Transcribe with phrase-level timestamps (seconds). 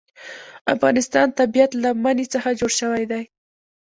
[0.65, 3.23] د افغانستان طبیعت له منی څخه جوړ شوی دی.